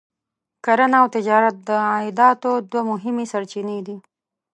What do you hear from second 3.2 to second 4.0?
سرچینې دي.